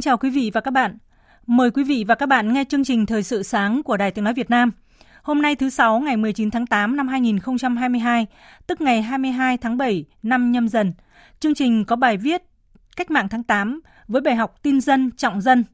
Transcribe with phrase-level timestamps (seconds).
[0.00, 0.98] Kính chào quý vị và các bạn.
[1.46, 4.24] Mời quý vị và các bạn nghe chương trình Thời sự sáng của Đài Tiếng
[4.24, 4.72] Nói Việt Nam.
[5.22, 8.26] Hôm nay thứ Sáu ngày 19 tháng 8 năm 2022,
[8.66, 10.92] tức ngày 22 tháng 7 năm nhâm dần.
[11.40, 12.42] Chương trình có bài viết
[12.96, 15.64] Cách mạng tháng 8 với bài học tin dân, trọng dân.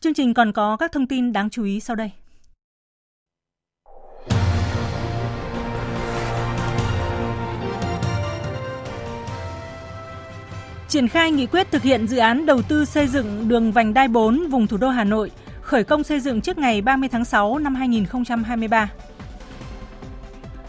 [0.00, 2.10] Chương trình còn có các thông tin đáng chú ý sau đây.
[10.88, 14.08] Triển khai nghị quyết thực hiện dự án đầu tư xây dựng đường vành đai
[14.08, 15.30] 4 vùng thủ đô Hà Nội,
[15.62, 18.90] khởi công xây dựng trước ngày 30 tháng 6 năm 2023.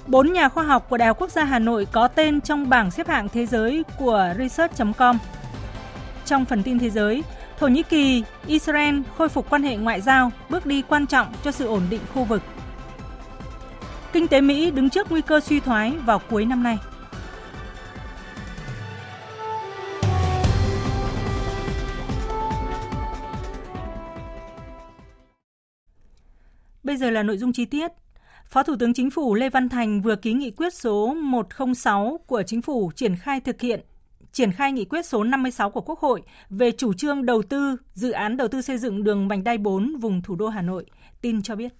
[0.07, 2.91] Bốn nhà khoa học của Đại học Quốc gia Hà Nội có tên trong bảng
[2.91, 5.17] xếp hạng thế giới của research.com.
[6.25, 7.23] Trong phần tin thế giới,
[7.59, 11.52] Thổ Nhĩ Kỳ, Israel khôi phục quan hệ ngoại giao, bước đi quan trọng cho
[11.52, 12.41] sự ổn định khu vực.
[14.13, 16.77] Kinh tế Mỹ đứng trước nguy cơ suy thoái vào cuối năm nay.
[26.97, 27.91] Bây giờ là nội dung chi tiết.
[28.45, 32.43] Phó Thủ tướng Chính phủ Lê Văn Thành vừa ký nghị quyết số 106 của
[32.43, 33.85] Chính phủ triển khai thực hiện
[34.31, 38.11] triển khai nghị quyết số 56 của Quốc hội về chủ trương đầu tư dự
[38.11, 40.86] án đầu tư xây dựng đường vành đai 4 vùng thủ đô Hà Nội.
[41.21, 41.73] Tin cho biết.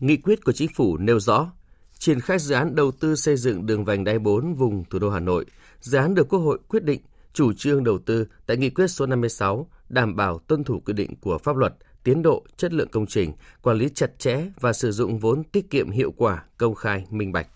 [0.00, 1.52] Nghị quyết của Chính phủ nêu rõ
[1.98, 5.10] triển khai dự án đầu tư xây dựng đường vành đai 4 vùng thủ đô
[5.10, 5.46] Hà Nội.
[5.80, 7.00] Dự án được Quốc hội quyết định
[7.32, 11.14] chủ trương đầu tư tại nghị quyết số 56 đảm bảo tuân thủ quy định
[11.20, 13.32] của pháp luật, tiến độ, chất lượng công trình,
[13.62, 17.32] quản lý chặt chẽ và sử dụng vốn tiết kiệm hiệu quả, công khai, minh
[17.32, 17.46] bạch.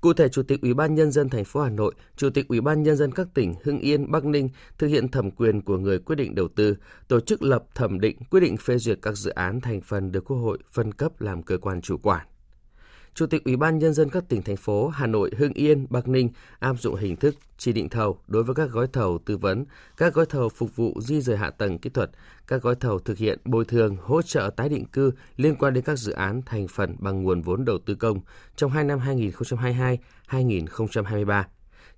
[0.00, 2.60] Cụ thể, Chủ tịch Ủy ban nhân dân thành phố Hà Nội, Chủ tịch Ủy
[2.60, 5.98] ban nhân dân các tỉnh Hưng Yên, Bắc Ninh thực hiện thẩm quyền của người
[5.98, 6.76] quyết định đầu tư,
[7.08, 10.24] tổ chức lập thẩm định quyết định phê duyệt các dự án thành phần được
[10.24, 12.26] Quốc hội phân cấp làm cơ quan chủ quản.
[13.14, 16.08] Chủ tịch Ủy ban Nhân dân các tỉnh, thành phố Hà Nội, Hưng Yên, Bắc
[16.08, 19.64] Ninh áp dụng hình thức chỉ định thầu đối với các gói thầu tư vấn,
[19.96, 22.10] các gói thầu phục vụ di rời hạ tầng kỹ thuật,
[22.46, 25.84] các gói thầu thực hiện bồi thường, hỗ trợ tái định cư liên quan đến
[25.84, 28.20] các dự án thành phần bằng nguồn vốn đầu tư công
[28.56, 29.00] trong hai năm
[30.28, 31.44] 2022-2023.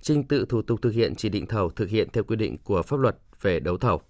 [0.00, 2.82] Trình tự thủ tục thực hiện chỉ định thầu thực hiện theo quy định của
[2.82, 4.02] pháp luật về đấu thầu.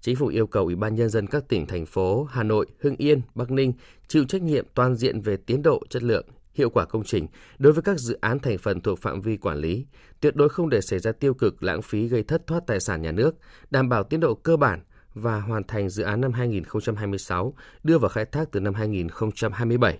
[0.00, 2.96] Chính phủ yêu cầu Ủy ban Nhân dân các tỉnh, thành phố Hà Nội, Hưng
[2.96, 3.72] Yên, Bắc Ninh
[4.08, 7.26] chịu trách nhiệm toàn diện về tiến độ, chất lượng, hiệu quả công trình
[7.58, 9.86] đối với các dự án thành phần thuộc phạm vi quản lý,
[10.20, 13.02] tuyệt đối không để xảy ra tiêu cực, lãng phí gây thất thoát tài sản
[13.02, 13.36] nhà nước,
[13.70, 14.80] đảm bảo tiến độ cơ bản
[15.14, 19.98] và hoàn thành dự án năm 2026, đưa vào khai thác từ năm 2027.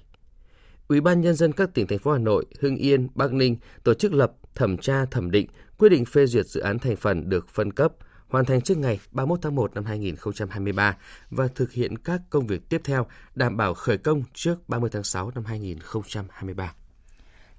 [0.88, 3.94] Ủy ban nhân dân các tỉnh thành phố Hà Nội, Hưng Yên, Bắc Ninh tổ
[3.94, 5.46] chức lập thẩm tra thẩm định,
[5.78, 7.92] quyết định phê duyệt dự án thành phần được phân cấp,
[8.28, 10.96] hoàn thành trước ngày 31 tháng 1 năm 2023
[11.30, 15.04] và thực hiện các công việc tiếp theo đảm bảo khởi công trước 30 tháng
[15.04, 16.72] 6 năm 2023.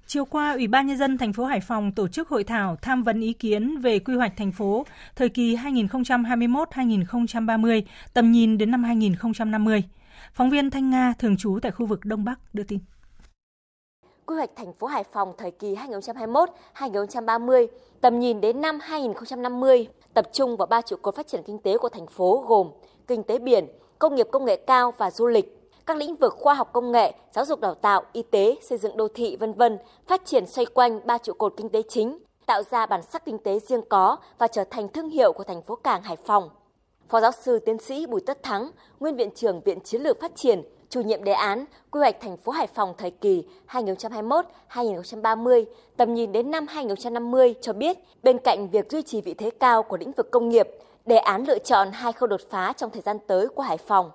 [0.06, 3.02] Chiều qua, Ủy ban nhân dân thành phố Hải Phòng tổ chức hội thảo tham
[3.02, 4.86] vấn ý kiến về quy hoạch thành phố
[5.16, 7.82] thời kỳ 2021-2030,
[8.14, 9.82] tầm nhìn đến năm 2050.
[10.34, 12.78] Phóng viên Thanh Nga thường trú tại khu vực Đông Bắc đưa tin.
[14.30, 15.74] Quy hoạch thành phố Hải Phòng thời kỳ
[16.74, 17.66] 2021-2030,
[18.00, 21.78] tầm nhìn đến năm 2050 tập trung vào ba trụ cột phát triển kinh tế
[21.78, 22.70] của thành phố gồm
[23.06, 23.66] kinh tế biển,
[23.98, 25.70] công nghiệp công nghệ cao và du lịch.
[25.86, 28.96] Các lĩnh vực khoa học công nghệ, giáo dục đào tạo, y tế, xây dựng
[28.96, 32.62] đô thị vân vân phát triển xoay quanh ba trụ cột kinh tế chính, tạo
[32.62, 35.76] ra bản sắc kinh tế riêng có và trở thành thương hiệu của thành phố
[35.76, 36.50] cảng Hải Phòng.
[37.08, 40.36] Phó giáo sư tiến sĩ Bùi Tất Thắng, nguyên viện trưởng Viện Chiến lược Phát
[40.36, 45.64] triển, chủ nhiệm đề án quy hoạch thành phố Hải Phòng thời kỳ 2021-2030,
[45.96, 49.82] tầm nhìn đến năm 2050 cho biết, bên cạnh việc duy trì vị thế cao
[49.82, 50.68] của lĩnh vực công nghiệp,
[51.06, 54.10] đề án lựa chọn hai khâu đột phá trong thời gian tới của Hải Phòng.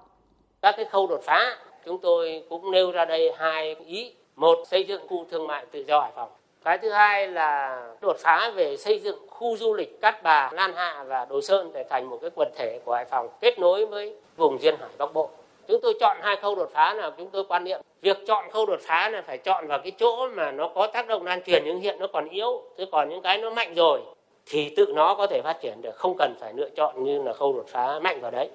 [0.62, 4.14] Các cái khâu đột phá, chúng tôi cũng nêu ra đây hai ý.
[4.36, 6.30] Một, xây dựng khu thương mại tự do Hải Phòng.
[6.64, 10.74] Cái thứ hai là đột phá về xây dựng khu du lịch Cát Bà, Lan
[10.74, 13.86] Hạ và Đồ Sơn để thành một cái quần thể của Hải Phòng kết nối
[13.86, 15.30] với vùng duyên hải Bắc Bộ.
[15.68, 17.82] Chúng tôi chọn hai khâu đột phá là chúng tôi quan niệm.
[18.02, 21.08] Việc chọn khâu đột phá là phải chọn vào cái chỗ mà nó có tác
[21.08, 24.02] động lan truyền nhưng hiện nó còn yếu chứ còn những cái nó mạnh rồi
[24.46, 25.96] thì tự nó có thể phát triển được.
[25.96, 28.50] Không cần phải lựa chọn như là khâu đột phá mạnh vào đấy.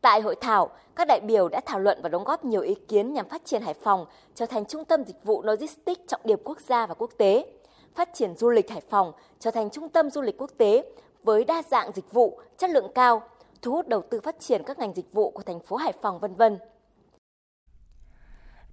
[0.00, 3.12] Tại hội thảo, các đại biểu đã thảo luận và đóng góp nhiều ý kiến
[3.12, 6.60] nhằm phát triển Hải Phòng trở thành trung tâm dịch vụ logistics trọng điểm quốc
[6.60, 7.46] gia và quốc tế,
[7.94, 10.82] phát triển du lịch Hải Phòng trở thành trung tâm du lịch quốc tế
[11.22, 13.22] với đa dạng dịch vụ, chất lượng cao,
[13.66, 16.20] thu hút đầu tư phát triển các ngành dịch vụ của thành phố Hải Phòng
[16.20, 16.58] vân vân.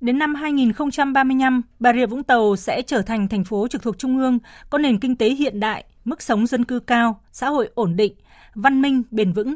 [0.01, 4.18] Đến năm 2035, Bà Rịa Vũng Tàu sẽ trở thành thành phố trực thuộc Trung
[4.18, 7.95] ương, có nền kinh tế hiện đại, mức sống dân cư cao, xã hội ổn
[7.95, 8.13] định,
[8.56, 9.56] văn minh, bền vững.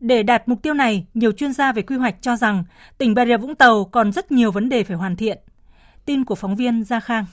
[0.00, 2.64] Để đạt mục tiêu này, nhiều chuyên gia về quy hoạch cho rằng
[2.98, 5.38] tỉnh Bà Rịa Vũng Tàu còn rất nhiều vấn đề phải hoàn thiện.
[6.04, 7.24] Tin của phóng viên Gia Khang.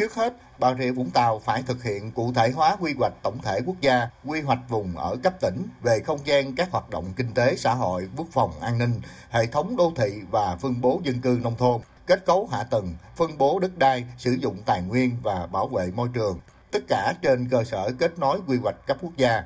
[0.00, 3.38] Trước hết, Bà Rịa Vũng Tàu phải thực hiện cụ thể hóa quy hoạch tổng
[3.42, 7.12] thể quốc gia, quy hoạch vùng ở cấp tỉnh về không gian các hoạt động
[7.16, 9.00] kinh tế xã hội, quốc phòng an ninh,
[9.30, 12.94] hệ thống đô thị và phân bố dân cư nông thôn, kết cấu hạ tầng,
[13.16, 16.38] phân bố đất đai, sử dụng tài nguyên và bảo vệ môi trường,
[16.70, 19.44] tất cả trên cơ sở kết nối quy hoạch cấp quốc gia.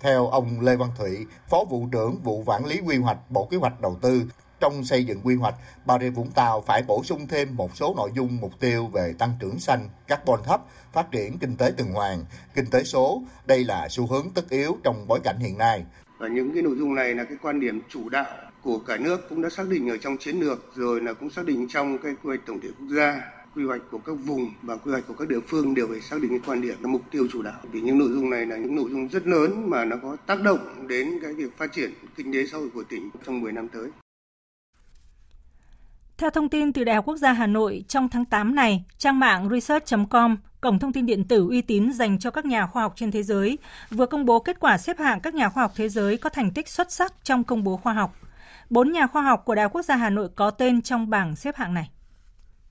[0.00, 3.56] Theo ông Lê Văn Thụy, Phó vụ trưởng vụ quản lý quy hoạch Bộ Kế
[3.56, 4.22] hoạch Đầu tư,
[4.60, 5.54] trong xây dựng quy hoạch,
[5.86, 9.14] Bà Rịa Vũng Tàu phải bổ sung thêm một số nội dung mục tiêu về
[9.18, 10.60] tăng trưởng xanh, carbon thấp,
[10.92, 12.24] phát triển kinh tế tuần hoàn,
[12.54, 13.22] kinh tế số.
[13.46, 15.84] Đây là xu hướng tất yếu trong bối cảnh hiện nay.
[16.18, 19.28] Và những cái nội dung này là cái quan điểm chủ đạo của cả nước
[19.28, 22.12] cũng đã xác định ở trong chiến lược rồi là cũng xác định trong cái
[22.12, 23.22] quy hoạch tổng thể quốc gia
[23.56, 26.20] quy hoạch của các vùng và quy hoạch của các địa phương đều phải xác
[26.22, 28.56] định cái quan điểm là mục tiêu chủ đạo vì những nội dung này là
[28.56, 31.90] những nội dung rất lớn mà nó có tác động đến cái việc phát triển
[32.16, 33.90] kinh tế xã hội của tỉnh trong 10 năm tới.
[36.18, 39.18] Theo thông tin từ Đại học Quốc gia Hà Nội, trong tháng 8 này, trang
[39.18, 42.92] mạng research.com, cổng thông tin điện tử uy tín dành cho các nhà khoa học
[42.96, 43.58] trên thế giới,
[43.90, 46.50] vừa công bố kết quả xếp hạng các nhà khoa học thế giới có thành
[46.50, 48.16] tích xuất sắc trong công bố khoa học.
[48.70, 51.36] Bốn nhà khoa học của Đại học Quốc gia Hà Nội có tên trong bảng
[51.36, 51.90] xếp hạng này.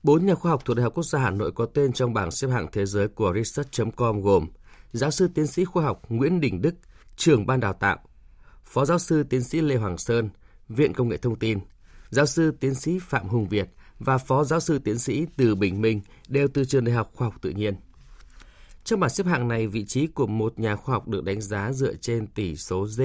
[0.02, 2.30] Bốn nhà khoa học thuộc Đại học Quốc gia Hà Nội có tên trong bảng
[2.30, 4.46] xếp hạng thế giới của Research.com gồm
[4.92, 6.74] giáo sư tiến sĩ khoa học Nguyễn Đình Đức,
[7.16, 7.98] trưởng ban đào tạo,
[8.64, 10.30] phó giáo sư tiến sĩ Lê Hoàng Sơn,
[10.68, 11.58] Viện Công nghệ Thông tin,
[12.10, 13.68] giáo sư tiến sĩ Phạm Hùng Việt
[13.98, 17.26] và phó giáo sư tiến sĩ Từ Bình Minh đều từ trường Đại học Khoa
[17.26, 17.74] học Tự nhiên.
[18.86, 21.72] Trong bảng xếp hạng này, vị trí của một nhà khoa học được đánh giá
[21.72, 23.00] dựa trên tỷ số D,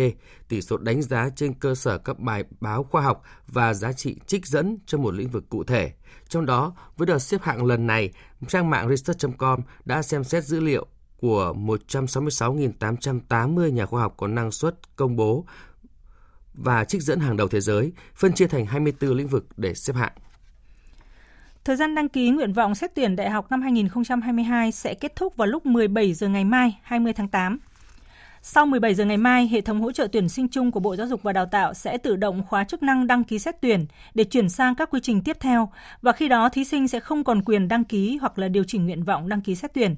[0.48, 4.15] tỷ số đánh giá trên cơ sở các bài báo khoa học và giá trị
[4.27, 5.92] trích dẫn cho một lĩnh vực cụ thể.
[6.30, 8.12] Trong đó, với đợt xếp hạng lần này,
[8.47, 10.86] trang mạng research.com đã xem xét dữ liệu
[11.18, 15.45] của 166.880 nhà khoa học có năng suất công bố
[16.53, 19.95] và trích dẫn hàng đầu thế giới, phân chia thành 24 lĩnh vực để xếp
[19.95, 20.13] hạng.
[21.63, 25.38] Thời gian đăng ký nguyện vọng xét tuyển đại học năm 2022 sẽ kết thúc
[25.38, 27.59] vào lúc 17 giờ ngày mai, 20 tháng 8.
[28.42, 31.07] Sau 17 giờ ngày mai, hệ thống hỗ trợ tuyển sinh chung của Bộ Giáo
[31.07, 34.24] dục và Đào tạo sẽ tự động khóa chức năng đăng ký xét tuyển để
[34.24, 35.69] chuyển sang các quy trình tiếp theo
[36.01, 38.86] và khi đó thí sinh sẽ không còn quyền đăng ký hoặc là điều chỉnh
[38.86, 39.95] nguyện vọng đăng ký xét tuyển.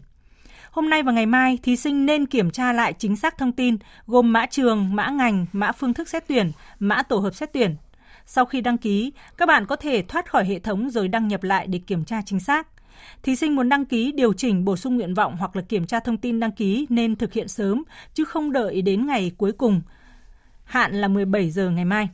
[0.73, 3.77] Hôm nay và ngày mai, thí sinh nên kiểm tra lại chính xác thông tin
[4.07, 7.75] gồm mã trường, mã ngành, mã phương thức xét tuyển, mã tổ hợp xét tuyển.
[8.25, 11.43] Sau khi đăng ký, các bạn có thể thoát khỏi hệ thống rồi đăng nhập
[11.43, 12.67] lại để kiểm tra chính xác.
[13.23, 15.99] Thí sinh muốn đăng ký, điều chỉnh, bổ sung nguyện vọng hoặc là kiểm tra
[15.99, 17.83] thông tin đăng ký nên thực hiện sớm,
[18.13, 19.81] chứ không đợi đến ngày cuối cùng.
[20.63, 22.09] Hạn là 17 giờ ngày mai.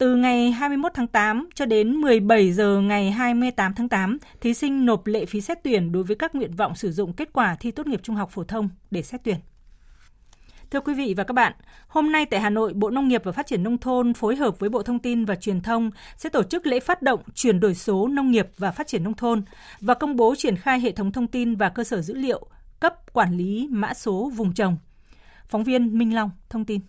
[0.00, 4.86] Từ ngày 21 tháng 8 cho đến 17 giờ ngày 28 tháng 8, thí sinh
[4.86, 7.70] nộp lệ phí xét tuyển đối với các nguyện vọng sử dụng kết quả thi
[7.70, 9.36] tốt nghiệp trung học phổ thông để xét tuyển.
[10.70, 11.52] Thưa quý vị và các bạn,
[11.88, 14.58] hôm nay tại Hà Nội, Bộ Nông nghiệp và Phát triển Nông thôn phối hợp
[14.58, 17.74] với Bộ Thông tin và Truyền thông sẽ tổ chức lễ phát động chuyển đổi
[17.74, 19.42] số nông nghiệp và phát triển nông thôn
[19.80, 22.46] và công bố triển khai hệ thống thông tin và cơ sở dữ liệu
[22.80, 24.76] cấp quản lý mã số vùng trồng.
[25.48, 26.80] Phóng viên Minh Long thông tin.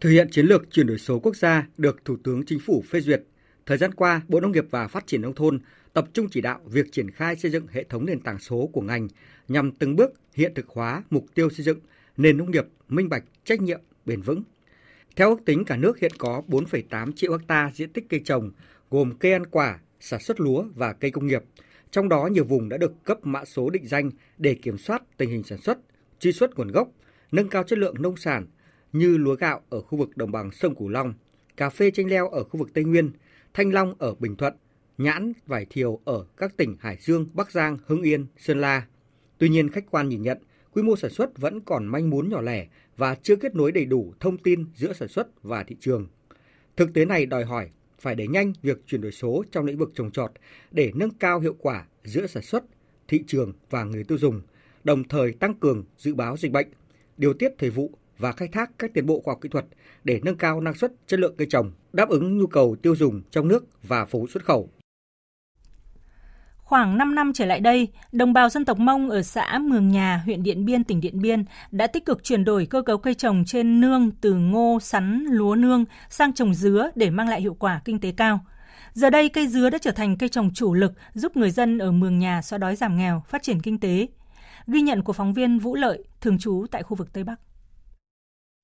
[0.00, 3.00] Thực hiện chiến lược chuyển đổi số quốc gia được Thủ tướng Chính phủ phê
[3.00, 3.22] duyệt,
[3.66, 5.60] thời gian qua, Bộ Nông nghiệp và Phát triển Nông thôn
[5.92, 8.80] tập trung chỉ đạo việc triển khai xây dựng hệ thống nền tảng số của
[8.80, 9.08] ngành
[9.48, 11.78] nhằm từng bước hiện thực hóa mục tiêu xây dựng
[12.16, 14.42] nền nông nghiệp minh bạch, trách nhiệm, bền vững.
[15.16, 18.50] Theo ước tính, cả nước hiện có 4,8 triệu hecta diện tích cây trồng,
[18.90, 21.42] gồm cây ăn quả, sản xuất lúa và cây công nghiệp.
[21.90, 25.30] Trong đó nhiều vùng đã được cấp mã số định danh để kiểm soát tình
[25.30, 25.78] hình sản xuất,
[26.18, 26.88] truy xuất nguồn gốc,
[27.32, 28.46] nâng cao chất lượng nông sản
[28.92, 31.14] như lúa gạo ở khu vực đồng bằng sông Cửu Long,
[31.56, 33.10] cà phê chanh leo ở khu vực Tây Nguyên,
[33.54, 34.54] thanh long ở Bình Thuận,
[34.98, 38.86] nhãn, vải thiều ở các tỉnh Hải Dương, Bắc Giang, Hưng Yên, Sơn La.
[39.38, 40.38] Tuy nhiên, khách quan nhìn nhận,
[40.72, 42.66] quy mô sản xuất vẫn còn manh mún nhỏ lẻ
[42.96, 46.06] và chưa kết nối đầy đủ thông tin giữa sản xuất và thị trường.
[46.76, 47.70] Thực tế này đòi hỏi
[48.00, 50.32] phải đẩy nhanh việc chuyển đổi số trong lĩnh vực trồng trọt
[50.70, 52.64] để nâng cao hiệu quả giữa sản xuất,
[53.08, 54.40] thị trường và người tiêu dùng,
[54.84, 56.68] đồng thời tăng cường dự báo dịch bệnh,
[57.16, 59.64] điều tiết thời vụ và khai thác các tiến bộ khoa học kỹ thuật
[60.04, 63.22] để nâng cao năng suất, chất lượng cây trồng, đáp ứng nhu cầu tiêu dùng
[63.30, 64.68] trong nước và phục vụ xuất khẩu.
[66.56, 70.22] Khoảng 5 năm trở lại đây, đồng bào dân tộc Mông ở xã Mường Nhà,
[70.24, 73.44] huyện Điện Biên, tỉnh Điện Biên đã tích cực chuyển đổi cơ cấu cây trồng
[73.46, 77.80] trên nương từ ngô, sắn, lúa nương sang trồng dứa để mang lại hiệu quả
[77.84, 78.40] kinh tế cao.
[78.92, 81.92] Giờ đây, cây dứa đã trở thành cây trồng chủ lực giúp người dân ở
[81.92, 84.06] Mường Nhà xóa đói giảm nghèo, phát triển kinh tế.
[84.66, 87.40] Ghi nhận của phóng viên Vũ Lợi, thường trú tại khu vực Tây Bắc.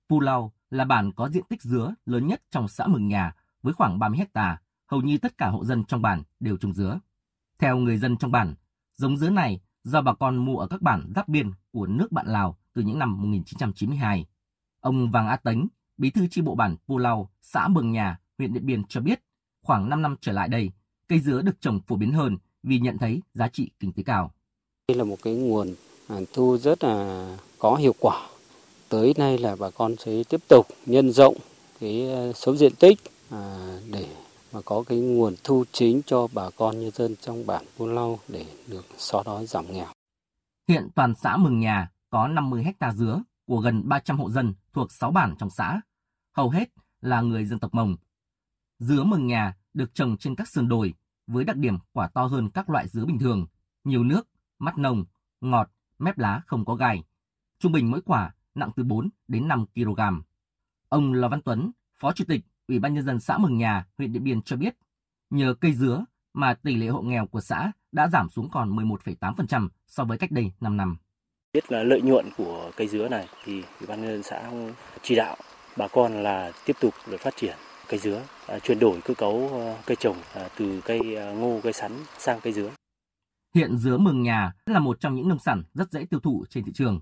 [0.09, 3.75] Pu Lau là bản có diện tích dứa lớn nhất trong xã Mường Nhà với
[3.75, 4.61] khoảng 30 hecta.
[4.87, 7.01] Hầu như tất cả hộ dân trong bản đều trồng dứa.
[7.59, 8.55] Theo người dân trong bản,
[8.95, 12.27] giống dứa này do bà con mua ở các bản giáp biên của nước bạn
[12.27, 14.27] Lào từ những năm 1992.
[14.81, 18.53] Ông Vàng A Tánh, bí thư chi bộ bản Pu Lau, xã Mường Nhà, huyện
[18.53, 19.21] Điện Biên cho biết,
[19.63, 20.71] khoảng 5 năm trở lại đây,
[21.09, 24.33] cây dứa được trồng phổ biến hơn vì nhận thấy giá trị kinh tế cao.
[24.89, 25.75] Đây là một cái nguồn
[26.09, 28.29] à, thu rất là có hiệu quả.
[28.89, 31.37] Tới nay là bà con sẽ tiếp tục nhân rộng
[31.81, 32.99] cái ờ, số diện tích
[33.31, 34.07] à, để
[34.53, 38.19] mà có cái nguồn thu chính cho bà con nhân dân trong bản Buôn Lau
[38.29, 39.87] để được xóa đói giảm nghèo.
[40.69, 44.93] Hiện toàn xã Mường Nhà có 50 hecta dứa của gần 300 hộ dân thuộc
[44.93, 45.81] 6 bản trong xã.
[46.33, 46.69] Hầu hết
[47.01, 47.97] là người dân tộc Mông.
[48.79, 50.95] Dứa Mường Nhà được trồng trên các sườn đồi
[51.27, 53.47] với đặc điểm quả to hơn các loại dứa bình thường,
[53.85, 54.29] nhiều nước,
[54.59, 55.05] mắt nồng,
[55.41, 57.03] ngọt, mép lá không có gai.
[57.59, 60.01] Trung bình mỗi quả nặng từ 4 đến 5 kg.
[60.89, 61.71] Ông Lò Văn Tuấn,
[62.01, 64.75] Phó Chủ tịch Ủy ban Nhân dân xã Mường Nhà, huyện Điện Biên cho biết,
[65.31, 69.69] nhờ cây dứa mà tỷ lệ hộ nghèo của xã đã giảm xuống còn 11,8%
[69.87, 70.97] so với cách đây 5 năm.
[71.53, 74.51] Biết là lợi nhuận của cây dứa này thì Ủy ban Nhân dân xã
[75.03, 75.37] chỉ đạo
[75.77, 77.57] bà con là tiếp tục được phát triển
[77.89, 81.61] cây dứa, à, chuyển đổi cơ cấu à, cây trồng à, từ cây à, ngô,
[81.63, 82.71] cây sắn sang cây dứa.
[83.55, 86.65] Hiện dứa Mường Nhà là một trong những nông sản rất dễ tiêu thụ trên
[86.65, 87.01] thị trường.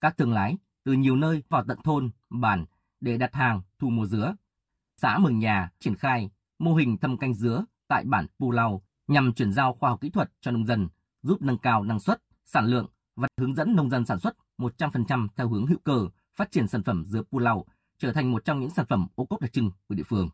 [0.00, 2.64] Các thương lái từ nhiều nơi vào tận thôn, bản
[3.00, 4.34] để đặt hàng thu mua dứa
[5.02, 9.32] xã Mường Nhà triển khai mô hình thâm canh dứa tại bản Pù Lau nhằm
[9.32, 10.88] chuyển giao khoa học kỹ thuật cho nông dân,
[11.22, 12.86] giúp nâng cao năng suất, sản lượng
[13.16, 16.82] và hướng dẫn nông dân sản xuất 100% theo hướng hữu cơ, phát triển sản
[16.82, 17.64] phẩm dứa Pù Lau
[17.98, 20.28] trở thành một trong những sản phẩm ô cốp đặc trưng của địa phương.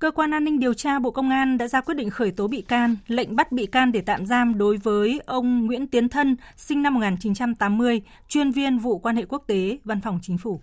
[0.00, 2.48] Cơ quan an ninh điều tra Bộ Công an đã ra quyết định khởi tố
[2.48, 6.36] bị can, lệnh bắt bị can để tạm giam đối với ông Nguyễn Tiến Thân,
[6.56, 10.60] sinh năm 1980, chuyên viên vụ quan hệ quốc tế, Văn phòng Chính phủ.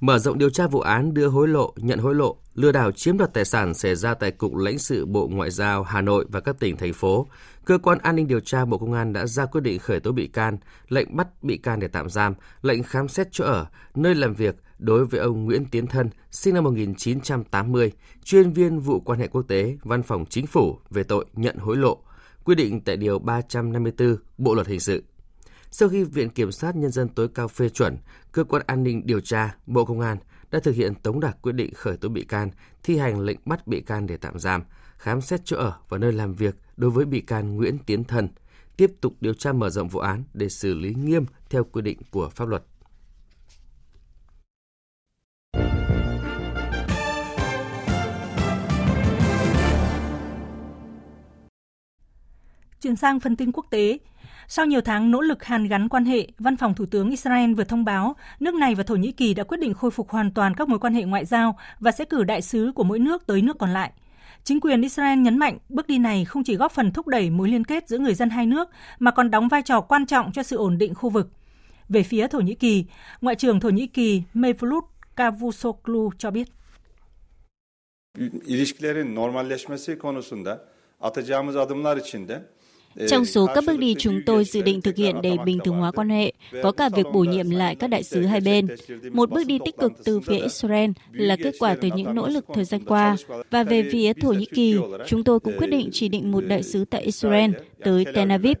[0.00, 3.18] Mở rộng điều tra vụ án đưa hối lộ, nhận hối lộ, lừa đảo chiếm
[3.18, 6.40] đoạt tài sản xảy ra tại Cục lãnh sự Bộ Ngoại giao Hà Nội và
[6.40, 7.26] các tỉnh, thành phố,
[7.64, 10.12] Cơ quan An ninh điều tra Bộ Công an đã ra quyết định khởi tố
[10.12, 14.14] bị can, lệnh bắt bị can để tạm giam, lệnh khám xét chỗ ở, nơi
[14.14, 17.92] làm việc đối với ông Nguyễn Tiến Thân, sinh năm 1980,
[18.24, 21.76] chuyên viên vụ quan hệ quốc tế, Văn phòng Chính phủ về tội nhận hối
[21.76, 21.98] lộ,
[22.44, 25.02] quy định tại Điều 354 Bộ Luật Hình sự.
[25.70, 27.96] Sau khi Viện Kiểm sát Nhân dân tối cao phê chuẩn,
[28.32, 30.18] Cơ quan An ninh điều tra Bộ Công an
[30.50, 32.50] đã thực hiện tống đạt quyết định khởi tố bị can,
[32.82, 34.62] thi hành lệnh bắt bị can để tạm giam,
[34.96, 38.28] khám xét chỗ ở và nơi làm việc đối với bị can Nguyễn Tiến Thần,
[38.76, 41.98] tiếp tục điều tra mở rộng vụ án để xử lý nghiêm theo quy định
[42.10, 42.62] của pháp luật.
[52.82, 53.98] Chuyển sang phần tin quốc tế,
[54.48, 57.64] sau nhiều tháng nỗ lực hàn gắn quan hệ, Văn phòng Thủ tướng Israel vừa
[57.64, 60.54] thông báo nước này và Thổ Nhĩ Kỳ đã quyết định khôi phục hoàn toàn
[60.54, 63.42] các mối quan hệ ngoại giao và sẽ cử đại sứ của mỗi nước tới
[63.42, 63.92] nước còn lại.
[64.44, 67.48] Chính quyền Israel nhấn mạnh bước đi này không chỉ góp phần thúc đẩy mối
[67.48, 68.68] liên kết giữa người dân hai nước
[68.98, 71.30] mà còn đóng vai trò quan trọng cho sự ổn định khu vực.
[71.88, 72.84] Về phía Thổ Nhĩ Kỳ,
[73.20, 74.84] Ngoại trưởng Thổ Nhĩ Kỳ Mevlut
[75.16, 76.48] Cavusoglu cho biết.
[78.46, 80.58] İlişkilerin normalleşmesi konusunda
[81.00, 82.42] atacağımız adımlar içinde
[83.08, 85.90] trong số các bước đi chúng tôi dự định thực hiện để bình thường hóa
[85.90, 88.66] quan hệ, có cả việc bổ nhiệm lại các đại sứ hai bên.
[89.12, 92.44] Một bước đi tích cực từ phía Israel là kết quả từ những nỗ lực
[92.54, 93.16] thời gian qua.
[93.50, 94.76] Và về phía Thổ Nhĩ Kỳ,
[95.06, 97.50] chúng tôi cũng quyết định chỉ định một đại sứ tại Israel
[97.84, 98.56] tới Tel Aviv.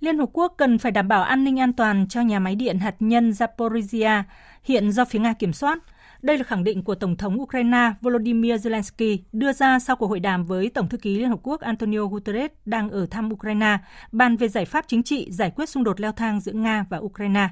[0.00, 2.78] Liên Hợp Quốc cần phải đảm bảo an ninh an toàn cho nhà máy điện
[2.78, 4.22] hạt nhân Zaporizhia,
[4.62, 5.78] hiện do phía Nga kiểm soát.
[6.22, 10.20] Đây là khẳng định của Tổng thống Ukraine Volodymyr Zelensky đưa ra sau cuộc hội
[10.20, 13.78] đàm với Tổng thư ký Liên Hợp Quốc Antonio Guterres đang ở thăm Ukraine,
[14.12, 16.98] bàn về giải pháp chính trị giải quyết xung đột leo thang giữa Nga và
[16.98, 17.48] Ukraine.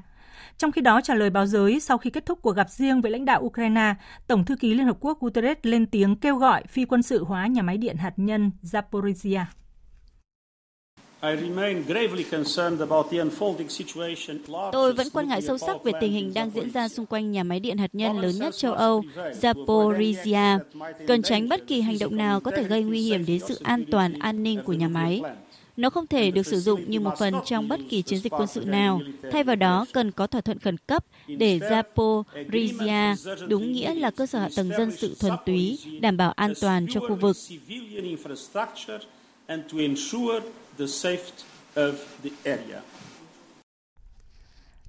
[0.56, 3.10] Trong khi đó, trả lời báo giới sau khi kết thúc cuộc gặp riêng với
[3.10, 3.94] lãnh đạo Ukraine,
[4.26, 7.46] Tổng thư ký Liên Hợp Quốc Guterres lên tiếng kêu gọi phi quân sự hóa
[7.46, 9.44] nhà máy điện hạt nhân Zaporizhia.
[14.72, 17.42] Tôi vẫn quan ngại sâu sắc về tình hình đang diễn ra xung quanh nhà
[17.42, 19.02] máy điện hạt nhân lớn nhất châu Âu,
[19.40, 20.58] Zaporizhia.
[21.06, 23.84] Cần tránh bất kỳ hành động nào có thể gây nguy hiểm đến sự an
[23.90, 25.22] toàn an ninh của nhà máy.
[25.76, 28.46] Nó không thể được sử dụng như một phần trong bất kỳ chiến dịch quân
[28.46, 29.00] sự nào.
[29.32, 33.14] Thay vào đó, cần có thỏa thuận khẩn cấp để Zaporizhia
[33.48, 36.86] đúng nghĩa là cơ sở hạ tầng dân sự thuần túy, đảm bảo an toàn
[36.90, 37.36] cho khu vực.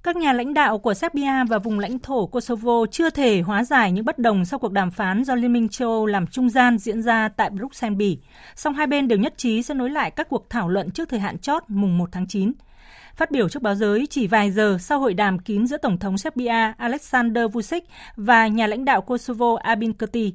[0.04, 3.92] Các nhà lãnh đạo của Serbia và vùng lãnh thổ Kosovo chưa thể hóa giải
[3.92, 6.78] những bất đồng sau cuộc đàm phán do Liên minh châu Âu làm trung gian
[6.78, 8.20] diễn ra tại Bruxelles, Bỉ.
[8.56, 11.20] Song hai bên đều nhất trí sẽ nối lại các cuộc thảo luận trước thời
[11.20, 12.54] hạn chót mùng 1 tháng 9.
[13.16, 16.18] Phát biểu trước báo giới chỉ vài giờ sau hội đàm kín giữa Tổng thống
[16.18, 17.82] Serbia Alexander Vučić
[18.16, 20.34] và nhà lãnh đạo Kosovo Abin Kurti,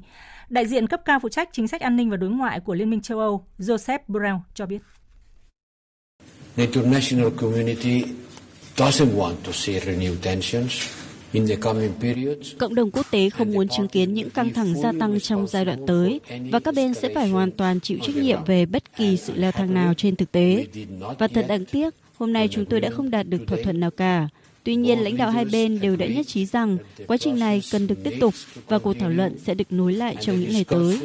[0.49, 2.89] đại diện cấp cao phụ trách chính sách an ninh và đối ngoại của Liên
[2.89, 4.94] minh châu Âu Joseph Borrell cho biết.
[6.55, 8.03] The international community
[8.77, 10.71] doesn't want to see renewed tensions
[12.57, 15.65] Cộng đồng quốc tế không muốn chứng kiến những căng thẳng gia tăng trong giai
[15.65, 16.19] đoạn tới
[16.51, 19.51] và các bên sẽ phải hoàn toàn chịu trách nhiệm về bất kỳ sự leo
[19.51, 20.65] thang nào trên thực tế.
[21.19, 23.91] Và thật đáng tiếc, hôm nay chúng tôi đã không đạt được thỏa thuận nào
[23.91, 24.27] cả.
[24.63, 27.87] Tuy nhiên, lãnh đạo hai bên đều đã nhất trí rằng quá trình này cần
[27.87, 28.33] được tiếp tục
[28.67, 30.99] và cuộc thảo luận sẽ được nối lại trong những ngày tới.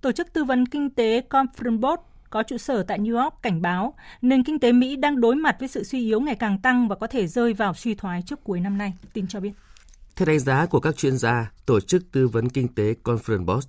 [0.00, 3.62] Tổ chức tư vấn kinh tế Conference Board có trụ sở tại New York cảnh
[3.62, 6.88] báo nền kinh tế Mỹ đang đối mặt với sự suy yếu ngày càng tăng
[6.88, 9.52] và có thể rơi vào suy thoái trước cuối năm nay, tin cho biết.
[10.16, 13.66] Theo đánh giá của các chuyên gia, Tổ chức Tư vấn Kinh tế Conference Board,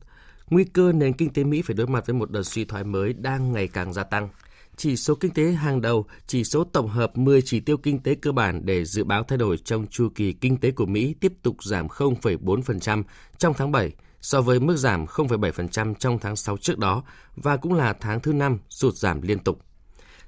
[0.49, 3.13] nguy cơ nền kinh tế Mỹ phải đối mặt với một đợt suy thoái mới
[3.13, 4.29] đang ngày càng gia tăng.
[4.75, 8.15] Chỉ số kinh tế hàng đầu, chỉ số tổng hợp 10 chỉ tiêu kinh tế
[8.15, 11.33] cơ bản để dự báo thay đổi trong chu kỳ kinh tế của Mỹ tiếp
[11.43, 13.03] tục giảm 0,4%
[13.37, 13.91] trong tháng 7,
[14.21, 17.03] so với mức giảm 0,7% trong tháng 6 trước đó
[17.35, 19.59] và cũng là tháng thứ năm sụt giảm liên tục.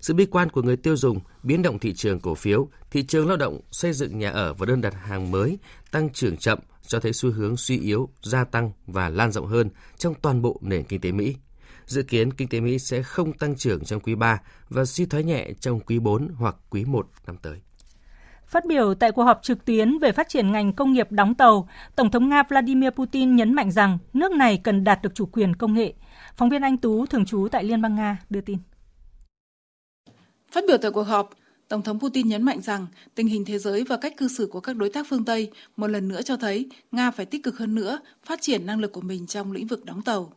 [0.02, 3.28] Sự bi quan của người tiêu dùng, biến động thị trường cổ phiếu, thị trường
[3.28, 5.58] lao động, xây dựng nhà ở và đơn đặt hàng mới
[5.92, 9.70] tăng trưởng chậm cho thấy xu hướng suy yếu, gia tăng và lan rộng hơn
[9.98, 11.36] trong toàn bộ nền kinh tế Mỹ.
[11.86, 15.24] Dự kiến kinh tế Mỹ sẽ không tăng trưởng trong quý 3 và suy thoái
[15.24, 17.62] nhẹ trong quý 4 hoặc quý 1 năm tới.
[18.52, 21.70] Phát biểu tại cuộc họp trực tuyến về phát triển ngành công nghiệp đóng tàu,
[21.96, 25.56] Tổng thống Nga Vladimir Putin nhấn mạnh rằng nước này cần đạt được chủ quyền
[25.56, 25.94] công nghệ.
[26.36, 28.58] Phóng viên Anh Tú, thường trú tại Liên bang Nga, đưa tin.
[30.52, 31.30] Phát biểu tại cuộc họp,
[31.68, 34.60] Tổng thống Putin nhấn mạnh rằng tình hình thế giới và cách cư xử của
[34.60, 37.76] các đối tác phương Tây một lần nữa cho thấy Nga phải tích cực hơn
[37.76, 40.34] nữa phát triển năng lực của mình trong lĩnh vực đóng tàu.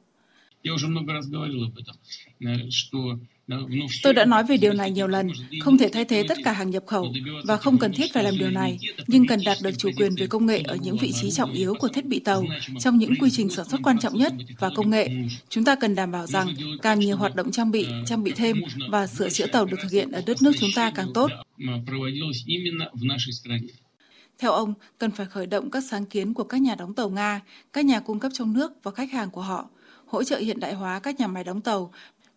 [4.03, 5.29] Tôi đã nói về điều này nhiều lần,
[5.61, 7.13] không thể thay thế tất cả hàng nhập khẩu
[7.45, 10.27] và không cần thiết phải làm điều này, nhưng cần đạt được chủ quyền về
[10.27, 12.45] công nghệ ở những vị trí trọng yếu của thiết bị tàu
[12.81, 15.11] trong những quy trình sản xuất quan trọng nhất và công nghệ.
[15.49, 18.61] Chúng ta cần đảm bảo rằng càng nhiều hoạt động trang bị, trang bị thêm
[18.91, 21.31] và sửa chữa tàu được thực hiện ở đất nước chúng ta càng tốt.
[24.39, 27.41] Theo ông, cần phải khởi động các sáng kiến của các nhà đóng tàu Nga,
[27.73, 29.69] các nhà cung cấp trong nước và khách hàng của họ,
[30.07, 31.93] hỗ trợ hiện đại hóa các nhà máy đóng tàu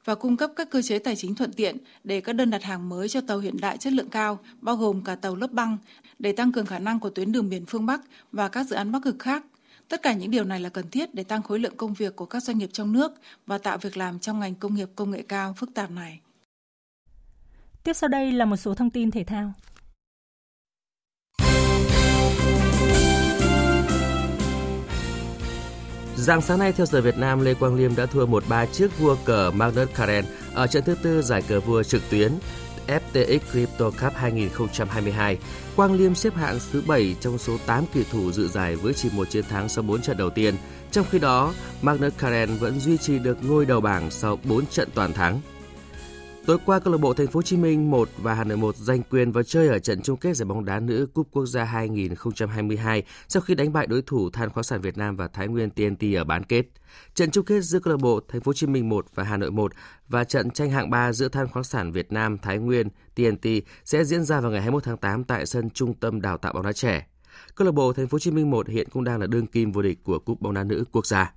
[0.07, 2.89] và cung cấp các cơ chế tài chính thuận tiện để các đơn đặt hàng
[2.89, 5.77] mới cho tàu hiện đại chất lượng cao, bao gồm cả tàu lớp băng,
[6.19, 8.91] để tăng cường khả năng của tuyến đường biển phương Bắc và các dự án
[8.91, 9.45] Bắc cực khác.
[9.87, 12.25] Tất cả những điều này là cần thiết để tăng khối lượng công việc của
[12.25, 13.11] các doanh nghiệp trong nước
[13.45, 16.19] và tạo việc làm trong ngành công nghiệp công nghệ cao phức tạp này.
[17.83, 19.53] Tiếp sau đây là một số thông tin thể thao.
[26.17, 29.15] Dạng sáng nay theo giờ Việt Nam, Lê Quang Liêm đã thua 1-3 trước vua
[29.25, 32.32] cờ Magnus Carlsen ở trận thứ tư giải cờ vua trực tuyến
[32.88, 35.38] FTX Crypto Cup 2022.
[35.75, 39.10] Quang Liêm xếp hạng thứ 7 trong số 8 kỳ thủ dự giải với chỉ
[39.13, 40.56] một chiến thắng sau 4 trận đầu tiên.
[40.91, 44.89] Trong khi đó, Magnus Carlsen vẫn duy trì được ngôi đầu bảng sau 4 trận
[44.93, 45.41] toàn thắng.
[46.47, 48.75] Tối qua, câu lạc bộ Thành phố Hồ Chí Minh 1 và Hà Nội 1
[48.75, 51.63] giành quyền vào chơi ở trận chung kết giải bóng đá nữ Cúp Quốc gia
[51.63, 55.69] 2022 sau khi đánh bại đối thủ Than khoáng sản Việt Nam và Thái Nguyên
[55.69, 56.65] TNT ở bán kết.
[57.15, 59.38] Trận chung kết giữa câu lạc bộ Thành phố Hồ Chí Minh 1 và Hà
[59.38, 59.71] Nội 1
[60.07, 63.47] và trận tranh hạng 3 giữa Than khoáng sản Việt Nam Thái Nguyên TNT
[63.86, 66.65] sẽ diễn ra vào ngày 21 tháng 8 tại sân Trung tâm Đào tạo bóng
[66.65, 67.07] đá trẻ.
[67.55, 69.71] Câu lạc bộ Thành phố Hồ Chí Minh 1 hiện cũng đang là đương kim
[69.71, 71.33] vô địch của Cúp bóng đá nữ quốc gia.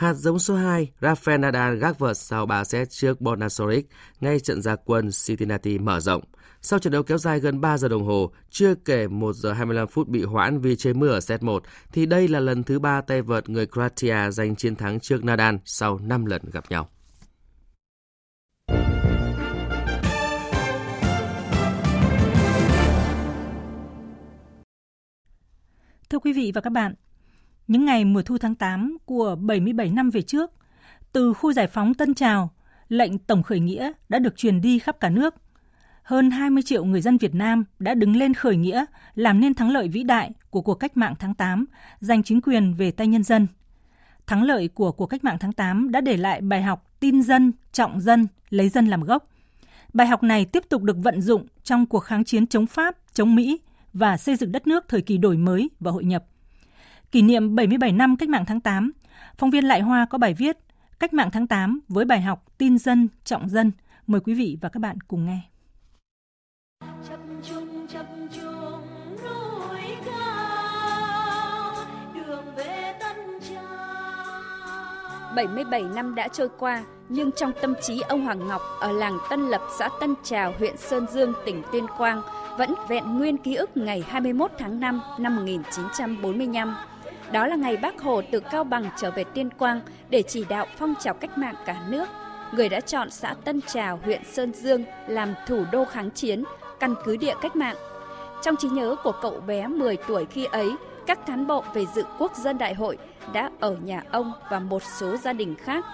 [0.00, 3.86] Hạt giống số 2, Rafael Nadal gác vợt sau 3 set trước Bonasoric
[4.20, 6.22] ngay trận gia quân Cincinnati mở rộng.
[6.62, 9.88] Sau trận đấu kéo dài gần 3 giờ đồng hồ, chưa kể 1 giờ 25
[9.88, 13.00] phút bị hoãn vì chơi mưa ở set 1, thì đây là lần thứ 3
[13.00, 16.88] tay vợt người Croatia giành chiến thắng trước Nadal sau 5 lần gặp nhau.
[26.10, 26.94] Thưa quý vị và các bạn,
[27.70, 30.50] những ngày mùa thu tháng 8 của 77 năm về trước,
[31.12, 32.50] từ khu giải phóng Tân Trào,
[32.88, 35.34] lệnh tổng khởi nghĩa đã được truyền đi khắp cả nước.
[36.02, 39.70] Hơn 20 triệu người dân Việt Nam đã đứng lên khởi nghĩa, làm nên thắng
[39.70, 41.64] lợi vĩ đại của cuộc cách mạng tháng 8,
[42.00, 43.46] giành chính quyền về tay nhân dân.
[44.26, 47.52] Thắng lợi của cuộc cách mạng tháng 8 đã để lại bài học tin dân,
[47.72, 49.28] trọng dân, lấy dân làm gốc.
[49.92, 53.34] Bài học này tiếp tục được vận dụng trong cuộc kháng chiến chống Pháp, chống
[53.34, 53.60] Mỹ
[53.92, 56.24] và xây dựng đất nước thời kỳ đổi mới và hội nhập.
[57.12, 58.92] Kỷ niệm 77 năm cách mạng tháng 8,
[59.36, 60.56] phóng viên Lại Hoa có bài viết
[60.98, 63.72] Cách mạng tháng 8 với bài học tin dân, trọng dân.
[64.06, 65.40] Mời quý vị và các bạn cùng nghe.
[75.36, 79.40] 77 năm đã trôi qua, nhưng trong tâm trí ông Hoàng Ngọc ở làng Tân
[79.40, 82.22] Lập, xã Tân Trào, huyện Sơn Dương, tỉnh Tuyên Quang
[82.58, 86.76] vẫn vẹn nguyên ký ức ngày 21 tháng 5 năm 1945.
[87.32, 90.66] Đó là ngày Bác Hồ từ Cao Bằng trở về Tuyên Quang để chỉ đạo
[90.78, 92.08] phong trào cách mạng cả nước.
[92.52, 96.44] Người đã chọn xã Tân Trào, huyện Sơn Dương làm thủ đô kháng chiến,
[96.80, 97.76] căn cứ địa cách mạng.
[98.42, 100.70] Trong trí nhớ của cậu bé 10 tuổi khi ấy,
[101.06, 102.98] các cán bộ về dự quốc dân đại hội
[103.32, 105.84] đã ở nhà ông và một số gia đình khác.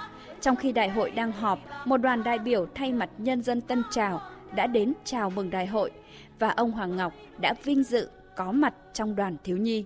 [0.41, 3.83] Trong khi đại hội đang họp, một đoàn đại biểu thay mặt nhân dân Tân
[3.91, 4.21] Trào
[4.55, 5.91] đã đến chào mừng đại hội
[6.39, 9.85] và ông Hoàng Ngọc đã vinh dự có mặt trong đoàn thiếu nhi.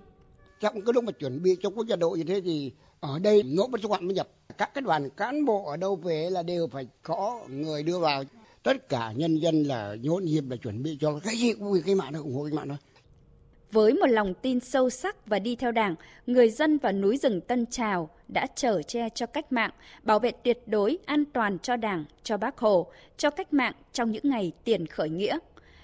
[0.61, 3.43] Trong cái lúc mà chuẩn bị cho quốc gia đội như thế thì ở đây
[3.43, 4.29] ngỗ bất hoạn mới nhập.
[4.57, 8.23] Các cái đoàn cán bộ ở đâu về là đều phải có người đưa vào.
[8.63, 11.81] Tất cả nhân dân là nhộn nhịp là chuẩn bị cho cái gì cũng vì
[11.85, 12.77] cái mạng nó ủng hộ cái mạng thôi.
[13.71, 15.95] Với một lòng tin sâu sắc và đi theo Đảng,
[16.25, 19.71] người dân và núi rừng Tân Trào đã trở che cho cách mạng,
[20.03, 24.11] bảo vệ tuyệt đối an toàn cho Đảng, cho Bác Hồ, cho cách mạng trong
[24.11, 25.37] những ngày tiền khởi nghĩa.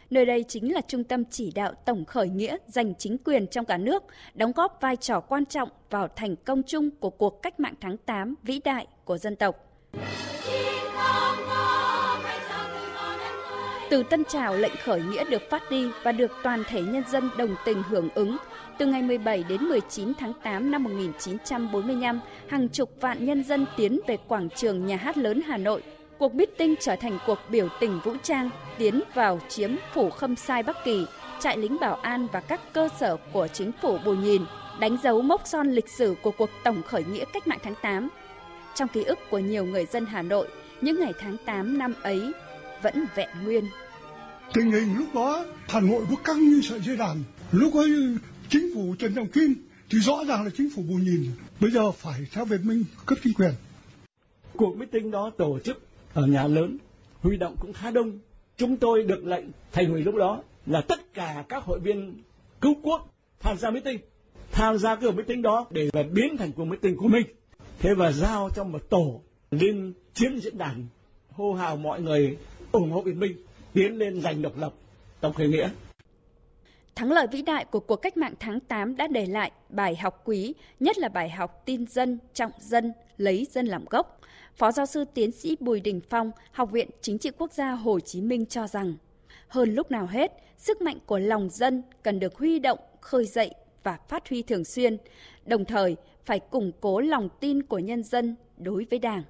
[0.10, 3.65] Nơi đây chính là trung tâm chỉ đạo tổng khởi nghĩa giành chính quyền trong
[3.65, 7.60] cả nước, đóng góp vai trò quan trọng vào thành công chung của cuộc cách
[7.60, 9.56] mạng tháng 8 vĩ đại của dân tộc.
[13.89, 17.30] Từ Tân Trào lệnh khởi nghĩa được phát đi và được toàn thể nhân dân
[17.38, 18.38] đồng tình hưởng ứng.
[18.78, 24.00] Từ ngày 17 đến 19 tháng 8 năm 1945, hàng chục vạn nhân dân tiến
[24.08, 25.84] về quảng trường Nhà hát lớn Hà Nội.
[26.19, 30.63] Cuộc meeting trở thành cuộc biểu tình vũ trang, tiến vào chiếm phủ Khâm Sai
[30.63, 31.06] Bắc Kỳ,
[31.39, 34.41] trại lính bảo an và các cơ sở của chính phủ Bù Nhìn,
[34.80, 38.10] đánh dấu mốc son lịch sử của cuộc tổng khởi nghĩa cách mạng tháng 8.
[38.75, 40.47] Trong ký ức của nhiều người dân Hà Nội,
[40.82, 42.32] những ngày tháng 8 năm ấy
[42.82, 43.65] vẫn vẹn nguyên.
[44.53, 47.23] Tình hình lúc đó Hà Nội có căng như sợi dây đàn.
[47.51, 48.17] Lúc ấy
[48.49, 49.53] chính phủ Trần Trọng Kim
[49.89, 51.32] thì rõ ràng là chính phủ bù nhìn.
[51.60, 53.51] Bây giờ phải theo Việt Minh cấp chính quyền.
[54.56, 55.87] Cuộc meeting đó tổ chức
[56.17, 56.77] ở nhà lớn,
[57.21, 58.19] huy động cũng khá đông.
[58.58, 62.21] Chúng tôi được lệnh thành ủy lúc đó là tất cả các hội viên
[62.62, 63.99] cứu quốc tham gia meeting.
[64.51, 67.27] Tham gia cái meeting đó để là biến thành cuộc meeting của mình.
[67.80, 70.86] Thế và giao cho một tổ lên chiếm diễn đàn
[71.32, 72.38] hô hào mọi người
[72.71, 73.38] ủng hộ Việt Minh
[73.73, 74.73] tiến lên giành độc lập
[75.21, 75.69] tổng khởi nghĩa.
[76.95, 80.21] Thắng lợi vĩ đại của cuộc cách mạng tháng 8 đã để lại bài học
[80.25, 84.21] quý, nhất là bài học tin dân, trọng dân, lấy dân làm gốc.
[84.58, 88.00] Phó giáo sư tiến sĩ Bùi Đình Phong, Học viện Chính trị Quốc gia Hồ
[88.00, 88.96] Chí Minh cho rằng,
[89.48, 93.52] hơn lúc nào hết, sức mạnh của lòng dân cần được huy động, khơi dậy
[93.84, 94.98] và phát huy thường xuyên,
[95.46, 99.24] đồng thời phải củng cố lòng tin của nhân dân đối với Đảng.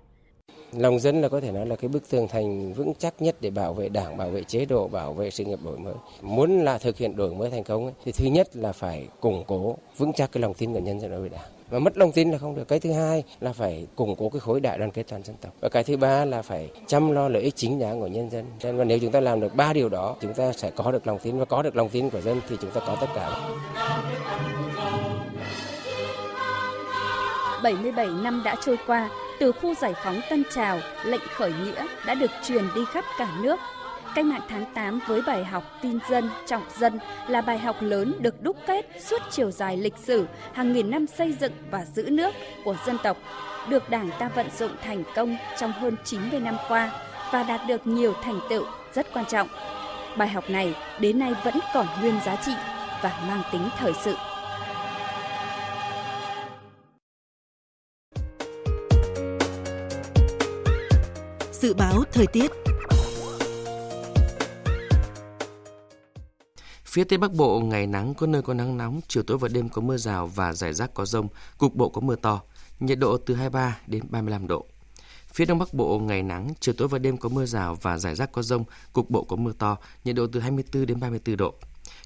[0.72, 3.50] Lòng dân là có thể nói là cái bức tường thành vững chắc nhất để
[3.50, 5.94] bảo vệ đảng, bảo vệ chế độ, bảo vệ sự nghiệp đổi mới.
[6.22, 9.44] Muốn là thực hiện đổi mới thành công ấy, thì thứ nhất là phải củng
[9.48, 12.12] cố vững chắc cái lòng tin của nhân dân đối với đảng và mất lòng
[12.12, 12.68] tin là không được.
[12.68, 15.54] Cái thứ hai là phải củng cố cái khối đại đoàn kết toàn dân tộc.
[15.62, 18.46] Và cái thứ ba là phải chăm lo lợi ích chính đáng của nhân dân.
[18.64, 21.08] Nên và nếu chúng ta làm được ba điều đó, chúng ta sẽ có được
[21.08, 23.30] lòng tin và có được lòng tin của dân thì chúng ta có tất cả.
[27.64, 32.14] 77 năm đã trôi qua, từ khu giải phóng Tân Trào, lệnh khởi nghĩa đã
[32.14, 33.60] được truyền đi khắp cả nước.
[34.18, 38.14] Cách mạng tháng 8 với bài học tin dân, trọng dân là bài học lớn
[38.20, 42.10] được đúc kết suốt chiều dài lịch sử hàng nghìn năm xây dựng và giữ
[42.10, 43.18] nước của dân tộc,
[43.70, 46.92] được Đảng ta vận dụng thành công trong hơn 90 năm qua
[47.32, 49.48] và đạt được nhiều thành tựu rất quan trọng.
[50.18, 52.54] Bài học này đến nay vẫn còn nguyên giá trị
[53.02, 54.16] và mang tính thời sự.
[61.52, 62.67] Dự báo thời tiết
[66.98, 69.70] Phía Tây Bắc Bộ ngày nắng có nơi có nắng nóng, chiều tối và đêm
[69.70, 72.42] có mưa rào và rải rác có rông, cục bộ có mưa to,
[72.80, 74.66] nhiệt độ từ 23 đến 35 độ.
[75.34, 78.16] Phía Đông Bắc Bộ ngày nắng, chiều tối và đêm có mưa rào và rải
[78.16, 81.54] rác có rông, cục bộ có mưa to, nhiệt độ từ 24 đến 34 độ.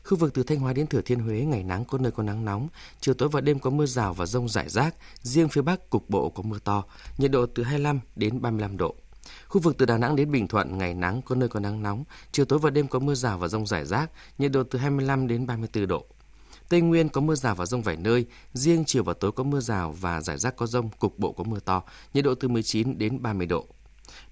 [0.03, 2.45] Khu vực từ Thanh Hóa đến Thừa Thiên Huế ngày nắng có nơi có nắng
[2.45, 2.67] nóng,
[3.01, 6.09] chiều tối và đêm có mưa rào và rông rải rác, riêng phía Bắc cục
[6.09, 6.83] bộ có mưa to,
[7.17, 8.95] nhiệt độ từ 25 đến 35 độ.
[9.47, 12.03] Khu vực từ Đà Nẵng đến Bình Thuận ngày nắng có nơi có nắng nóng,
[12.31, 15.27] chiều tối và đêm có mưa rào và rông rải rác, nhiệt độ từ 25
[15.27, 16.05] đến 34 độ.
[16.69, 19.59] Tây Nguyên có mưa rào và rông vài nơi, riêng chiều và tối có mưa
[19.59, 22.97] rào và rải rác có rông, cục bộ có mưa to, nhiệt độ từ 19
[22.97, 23.65] đến 30 độ.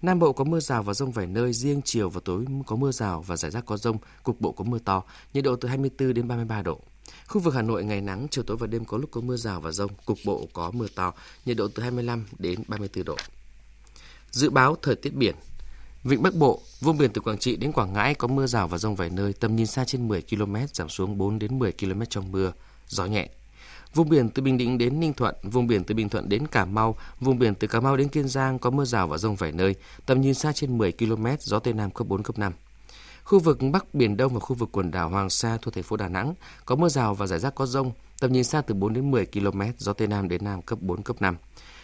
[0.01, 2.91] Nam Bộ có mưa rào và rông vài nơi, riêng chiều và tối có mưa
[2.91, 6.13] rào và rải rác có rông, cục bộ có mưa to, nhiệt độ từ 24
[6.13, 6.79] đến 33 độ.
[7.27, 9.61] Khu vực Hà Nội ngày nắng, chiều tối và đêm có lúc có mưa rào
[9.61, 11.13] và rông, cục bộ có mưa to,
[11.45, 13.15] nhiệt độ từ 25 đến 34 độ.
[14.31, 15.35] Dự báo thời tiết biển
[16.03, 18.77] Vịnh Bắc Bộ, vùng biển từ Quảng Trị đến Quảng Ngãi có mưa rào và
[18.77, 22.01] rông vài nơi, tầm nhìn xa trên 10 km, giảm xuống 4 đến 10 km
[22.09, 22.51] trong mưa,
[22.87, 23.29] gió nhẹ.
[23.93, 26.65] Vùng biển từ Bình Định đến Ninh Thuận, vùng biển từ Bình Thuận đến Cà
[26.65, 29.51] Mau, vùng biển từ Cà Mau đến Kiên Giang có mưa rào và rông vài
[29.51, 32.53] nơi, tầm nhìn xa trên 10 km, gió Tây Nam cấp 4, cấp 5.
[33.23, 35.97] Khu vực Bắc Biển Đông và khu vực quần đảo Hoàng Sa thuộc thành phố
[35.97, 36.33] Đà Nẵng
[36.65, 39.25] có mưa rào và rải rác có rông, tầm nhìn xa từ 4 đến 10
[39.25, 41.37] km, gió Tây Nam đến Nam cấp 4, cấp 5.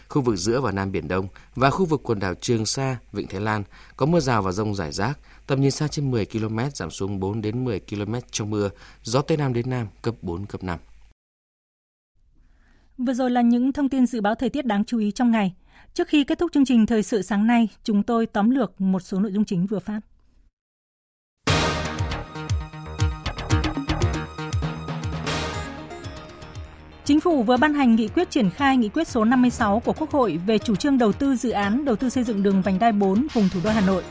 [0.10, 3.28] Khu vực giữa và Nam Biển Đông và khu vực quần đảo Trường Sa, Vịnh
[3.28, 3.64] Thái Lan
[3.98, 7.20] có mưa rào và rông rải rác, tầm nhìn xa trên 10 km, giảm xuống
[7.20, 8.70] 4 đến 10 km trong mưa,
[9.04, 10.80] gió Tây Nam đến Nam cấp 4, cấp 5.
[12.98, 15.56] Vừa rồi là những thông tin dự báo thời tiết đáng chú ý trong ngày.
[15.94, 19.00] Trước khi kết thúc chương trình thời sự sáng nay, chúng tôi tóm lược một
[19.00, 20.00] số nội dung chính vừa phát.
[27.06, 30.12] Chính phủ vừa ban hành nghị quyết triển khai nghị quyết số 56 của Quốc
[30.12, 32.92] hội về chủ trương đầu tư dự án đầu tư xây dựng đường vành đai
[32.92, 34.04] 4 vùng thủ đô Hà Nội.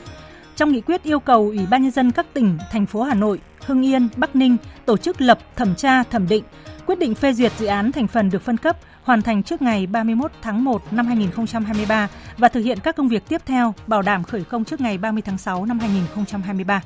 [0.57, 3.40] Trong nghị quyết yêu cầu Ủy ban nhân dân các tỉnh, thành phố Hà Nội,
[3.66, 6.44] Hưng Yên, Bắc Ninh tổ chức lập thẩm tra, thẩm định,
[6.87, 9.87] quyết định phê duyệt dự án thành phần được phân cấp hoàn thành trước ngày
[9.87, 14.24] 31 tháng 1 năm 2023 và thực hiện các công việc tiếp theo bảo đảm
[14.24, 16.83] khởi công trước ngày 30 tháng 6 năm 2023.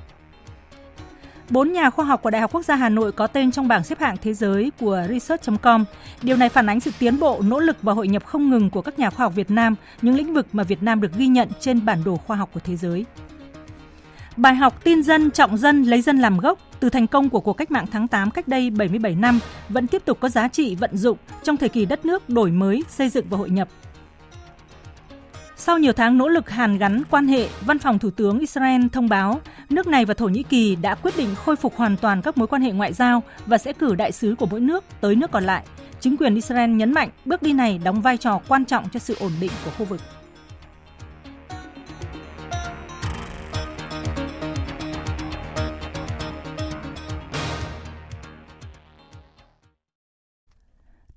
[1.51, 3.85] Bốn nhà khoa học của Đại học Quốc gia Hà Nội có tên trong bảng
[3.85, 5.85] xếp hạng thế giới của Research.com.
[6.23, 8.83] Điều này phản ánh sự tiến bộ, nỗ lực và hội nhập không ngừng của
[8.83, 11.49] các nhà khoa học Việt Nam, những lĩnh vực mà Việt Nam được ghi nhận
[11.61, 13.05] trên bản đồ khoa học của thế giới.
[14.37, 17.53] Bài học tin dân, trọng dân, lấy dân làm gốc từ thành công của cuộc
[17.53, 20.97] cách mạng tháng 8 cách đây 77 năm vẫn tiếp tục có giá trị vận
[20.97, 23.69] dụng trong thời kỳ đất nước đổi mới, xây dựng và hội nhập.
[25.61, 29.09] Sau nhiều tháng nỗ lực hàn gắn quan hệ, Văn phòng Thủ tướng Israel thông
[29.09, 32.39] báo nước này và Thổ Nhĩ Kỳ đã quyết định khôi phục hoàn toàn các
[32.39, 35.31] mối quan hệ ngoại giao và sẽ cử đại sứ của mỗi nước tới nước
[35.31, 35.65] còn lại.
[36.01, 39.17] Chính quyền Israel nhấn mạnh bước đi này đóng vai trò quan trọng cho sự
[39.21, 40.01] ổn định của khu vực.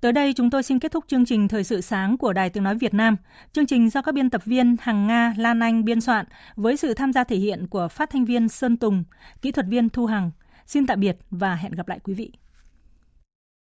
[0.02, 2.64] Tới đây chúng tôi xin kết thúc chương trình Thời sự sáng của Đài Tiếng
[2.64, 3.16] Nói Việt Nam.
[3.52, 6.94] Chương trình do các biên tập viên Hằng Nga, Lan Anh biên soạn với sự
[6.94, 9.04] tham gia thể hiện của phát thanh viên Sơn Tùng,
[9.42, 10.30] kỹ thuật viên Thu Hằng.
[10.66, 12.32] Xin tạm biệt và hẹn gặp lại quý vị.